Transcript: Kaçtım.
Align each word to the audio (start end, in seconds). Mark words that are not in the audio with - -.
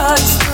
Kaçtım. 0.00 0.49